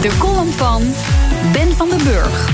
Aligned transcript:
De 0.00 0.16
column 0.18 0.52
van 0.52 0.82
Ben 1.52 1.72
van 1.72 1.88
den 1.88 2.04
Burg. 2.04 2.48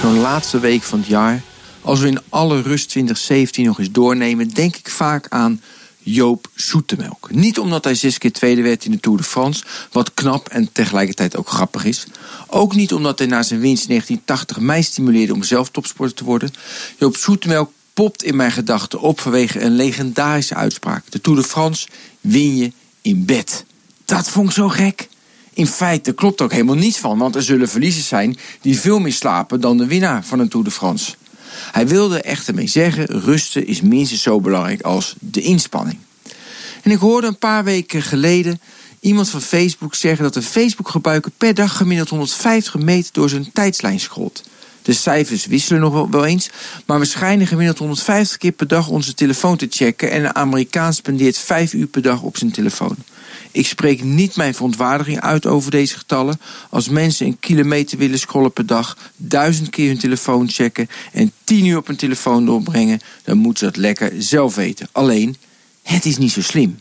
Zo'n 0.00 0.20
laatste 0.20 0.60
week 0.60 0.82
van 0.82 0.98
het 0.98 1.08
jaar. 1.08 1.42
Als 1.82 2.00
we 2.00 2.06
in 2.06 2.20
alle 2.28 2.62
rust 2.62 2.88
2017 2.88 3.64
nog 3.64 3.78
eens 3.78 3.90
doornemen, 3.90 4.48
denk 4.48 4.76
ik 4.76 4.90
vaak 4.90 5.26
aan 5.28 5.60
Joop 5.98 6.50
Zoetemelk. 6.54 7.30
Niet 7.30 7.58
omdat 7.58 7.84
hij 7.84 7.94
zes 7.94 8.18
keer 8.18 8.32
tweede 8.32 8.62
werd 8.62 8.84
in 8.84 8.90
de 8.90 9.00
Tour 9.00 9.18
de 9.18 9.24
France, 9.24 9.64
wat 9.92 10.14
knap 10.14 10.48
en 10.48 10.72
tegelijkertijd 10.72 11.36
ook 11.36 11.48
grappig 11.48 11.84
is. 11.84 12.06
Ook 12.46 12.74
niet 12.74 12.92
omdat 12.92 13.18
hij 13.18 13.28
na 13.28 13.42
zijn 13.42 13.60
winst 13.60 13.82
in 13.82 13.88
1980 13.88 14.60
mij 14.60 14.82
stimuleerde 14.82 15.32
om 15.32 15.42
zelf 15.42 15.70
topsporter 15.70 16.16
te 16.16 16.24
worden. 16.24 16.52
Joop 16.98 17.16
Zoetemelk 17.16 17.72
popt 17.94 18.22
in 18.22 18.36
mijn 18.36 18.52
gedachten 18.52 19.00
op 19.00 19.20
vanwege 19.20 19.60
een 19.60 19.76
legendarische 19.76 20.54
uitspraak. 20.54 21.04
De 21.08 21.20
Tour 21.20 21.40
de 21.40 21.48
France 21.48 21.88
win 22.20 22.56
je 22.56 22.72
in 23.02 23.24
bed. 23.24 23.64
Dat 24.10 24.28
vond 24.28 24.48
ik 24.48 24.54
zo 24.54 24.68
gek. 24.68 25.08
In 25.52 25.66
feite 25.66 26.12
klopt 26.12 26.38
er 26.38 26.44
ook 26.44 26.52
helemaal 26.52 26.74
niets 26.74 26.98
van, 26.98 27.18
want 27.18 27.34
er 27.34 27.42
zullen 27.42 27.68
verliezers 27.68 28.08
zijn 28.08 28.36
die 28.60 28.80
veel 28.80 28.98
meer 28.98 29.12
slapen 29.12 29.60
dan 29.60 29.76
de 29.76 29.86
winnaar 29.86 30.24
van 30.24 30.38
een 30.38 30.48
Tour 30.48 30.64
de 30.64 30.70
France. 30.70 31.14
Hij 31.72 31.88
wilde 31.88 32.20
echter 32.20 32.54
mee 32.54 32.66
zeggen: 32.66 33.06
rusten 33.06 33.66
is 33.66 33.80
minstens 33.80 34.22
zo 34.22 34.40
belangrijk 34.40 34.82
als 34.82 35.14
de 35.18 35.40
inspanning. 35.40 35.98
En 36.82 36.90
ik 36.90 36.98
hoorde 36.98 37.26
een 37.26 37.38
paar 37.38 37.64
weken 37.64 38.02
geleden 38.02 38.60
iemand 39.00 39.28
van 39.28 39.40
Facebook 39.40 39.94
zeggen 39.94 40.24
dat 40.24 40.36
een 40.36 40.42
Facebook-gebruiker 40.42 41.30
per 41.36 41.54
dag 41.54 41.76
gemiddeld 41.76 42.08
150 42.08 42.78
meter 42.78 43.12
door 43.12 43.28
zijn 43.28 43.52
tijdslijn 43.52 44.00
scrolt. 44.00 44.42
De 44.82 44.92
cijfers 44.92 45.46
wisselen 45.46 45.80
nog 45.80 46.08
wel 46.10 46.24
eens, 46.24 46.50
maar 46.86 46.98
we 46.98 47.04
schijnen 47.04 47.46
gemiddeld 47.46 47.78
150 47.78 48.36
keer 48.36 48.52
per 48.52 48.68
dag 48.68 48.88
onze 48.88 49.14
telefoon 49.14 49.56
te 49.56 49.66
checken 49.70 50.10
en 50.10 50.24
een 50.24 50.34
Amerikaan 50.34 50.94
spendeert 50.94 51.38
5 51.38 51.72
uur 51.72 51.86
per 51.86 52.02
dag 52.02 52.22
op 52.22 52.36
zijn 52.36 52.50
telefoon. 52.50 52.96
Ik 53.50 53.66
spreek 53.66 54.02
niet 54.02 54.36
mijn 54.36 54.54
verontwaardiging 54.54 55.20
uit 55.20 55.46
over 55.46 55.70
deze 55.70 55.98
getallen. 55.98 56.40
Als 56.70 56.88
mensen 56.88 57.26
een 57.26 57.38
kilometer 57.40 57.98
willen 57.98 58.18
scrollen 58.18 58.52
per 58.52 58.66
dag, 58.66 58.96
duizend 59.16 59.70
keer 59.70 59.88
hun 59.88 59.98
telefoon 59.98 60.48
checken 60.48 60.88
en 61.12 61.32
tien 61.44 61.66
uur 61.66 61.76
op 61.76 61.88
een 61.88 61.96
telefoon 61.96 62.46
doorbrengen, 62.46 63.00
dan 63.24 63.38
moeten 63.38 63.58
ze 63.58 63.64
dat 63.64 63.76
lekker 63.76 64.12
zelf 64.18 64.54
weten. 64.54 64.88
Alleen, 64.92 65.36
het 65.82 66.04
is 66.04 66.18
niet 66.18 66.32
zo 66.32 66.42
slim. 66.42 66.78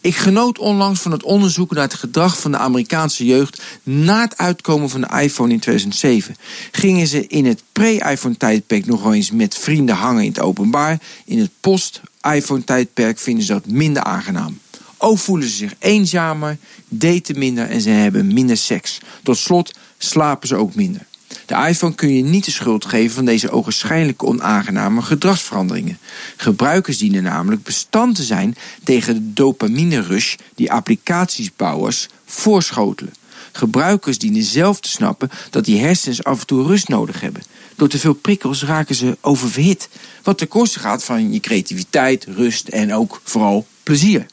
Ik 0.00 0.16
genoot 0.16 0.58
onlangs 0.58 1.00
van 1.00 1.12
het 1.12 1.22
onderzoek 1.22 1.72
naar 1.72 1.82
het 1.82 1.94
gedrag 1.94 2.40
van 2.40 2.50
de 2.50 2.58
Amerikaanse 2.58 3.24
jeugd 3.24 3.62
na 3.82 4.20
het 4.20 4.36
uitkomen 4.36 4.90
van 4.90 5.00
de 5.00 5.20
iPhone 5.20 5.52
in 5.52 5.60
2007. 5.60 6.36
Gingen 6.72 7.06
ze 7.06 7.26
in 7.26 7.46
het 7.46 7.62
pre-iPhone-tijdperk 7.72 8.86
nog 8.86 9.12
eens 9.12 9.30
met 9.30 9.58
vrienden 9.58 9.94
hangen 9.94 10.22
in 10.22 10.28
het 10.28 10.40
openbaar. 10.40 11.00
In 11.24 11.38
het 11.38 11.50
post-iPhone-tijdperk 11.60 13.18
vinden 13.18 13.44
ze 13.44 13.52
dat 13.52 13.66
minder 13.66 14.02
aangenaam. 14.02 14.58
Ook 14.98 15.18
voelen 15.18 15.48
ze 15.48 15.56
zich 15.56 15.74
eenzamer, 15.78 16.58
daten 16.88 17.38
minder 17.38 17.70
en 17.70 17.80
ze 17.80 17.90
hebben 17.90 18.32
minder 18.32 18.56
seks. 18.56 18.98
Tot 19.22 19.38
slot 19.38 19.74
slapen 19.98 20.48
ze 20.48 20.56
ook 20.56 20.74
minder. 20.74 21.07
De 21.48 21.66
iPhone 21.68 21.94
kun 21.94 22.14
je 22.14 22.22
niet 22.22 22.44
de 22.44 22.50
schuld 22.50 22.84
geven 22.84 23.14
van 23.14 23.24
deze 23.24 23.50
ogenschijnlijk 23.50 24.22
onaangename 24.22 25.02
gedragsveranderingen. 25.02 25.98
Gebruikers 26.36 26.98
dienen 26.98 27.22
namelijk 27.22 27.62
bestand 27.62 28.14
te 28.14 28.22
zijn 28.22 28.56
tegen 28.84 29.14
de 29.14 29.32
dopamine 29.32 30.02
rush 30.02 30.34
die 30.54 30.72
applicatiebouwers 30.72 32.08
voorschotelen. 32.24 33.14
Gebruikers 33.52 34.18
dienen 34.18 34.42
zelf 34.42 34.80
te 34.80 34.88
snappen 34.88 35.30
dat 35.50 35.64
die 35.64 35.80
hersens 35.80 36.24
af 36.24 36.40
en 36.40 36.46
toe 36.46 36.66
rust 36.66 36.88
nodig 36.88 37.20
hebben. 37.20 37.42
Door 37.76 37.88
te 37.88 37.98
veel 37.98 38.14
prikkels 38.14 38.64
raken 38.64 38.94
ze 38.94 39.16
oververhit, 39.20 39.88
wat 40.22 40.38
ten 40.38 40.48
koste 40.48 40.78
gaat 40.78 41.04
van 41.04 41.32
je 41.32 41.40
creativiteit, 41.40 42.24
rust 42.24 42.68
en 42.68 42.94
ook 42.94 43.20
vooral 43.24 43.66
plezier. 43.82 44.26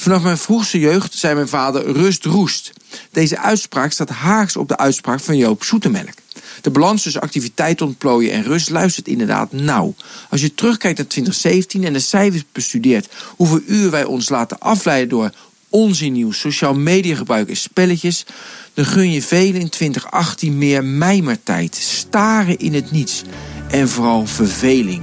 Vanaf 0.00 0.22
mijn 0.22 0.38
vroegste 0.38 0.78
jeugd 0.78 1.14
zei 1.14 1.34
mijn 1.34 1.48
vader 1.48 1.92
rust 1.92 2.24
roest. 2.24 2.72
Deze 3.10 3.38
uitspraak 3.38 3.92
staat 3.92 4.08
haaks 4.08 4.56
op 4.56 4.68
de 4.68 4.76
uitspraak 4.76 5.20
van 5.20 5.36
Joop 5.36 5.64
Zoetemelk. 5.64 6.14
De 6.60 6.70
balans 6.70 7.02
tussen 7.02 7.20
activiteit 7.20 7.82
ontplooien 7.82 8.32
en 8.32 8.42
rust 8.42 8.70
luistert 8.70 9.08
inderdaad 9.08 9.52
nauw. 9.52 9.94
Als 10.30 10.40
je 10.40 10.54
terugkijkt 10.54 10.98
naar 10.98 11.06
2017 11.06 11.84
en 11.84 11.92
de 11.92 11.98
cijfers 11.98 12.44
bestudeert 12.52 13.08
hoeveel 13.36 13.60
uur 13.66 13.90
wij 13.90 14.04
ons 14.04 14.28
laten 14.28 14.58
afleiden 14.58 15.08
door 15.08 15.30
onzinnieuws, 15.68 16.38
sociaal 16.38 16.74
media 16.74 17.16
gebruik 17.16 17.48
en 17.48 17.56
spelletjes, 17.56 18.26
dan 18.74 18.84
gun 18.84 19.12
je 19.12 19.22
velen 19.22 19.60
in 19.60 19.68
2018 19.68 20.58
meer 20.58 20.84
mijmertijd, 20.84 21.74
staren 21.74 22.58
in 22.58 22.74
het 22.74 22.90
niets 22.90 23.22
en 23.70 23.88
vooral 23.88 24.26
verveling. 24.26 25.02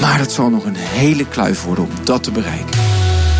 Maar 0.00 0.18
het 0.18 0.32
zal 0.32 0.50
nog 0.50 0.64
een 0.64 0.76
hele 0.76 1.28
kluif 1.28 1.62
worden 1.62 1.84
om 1.84 2.04
dat 2.04 2.22
te 2.22 2.30
bereiken. 2.30 2.87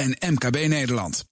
en 0.00 0.32
MKB 0.32 0.56
Nederland. 0.68 1.29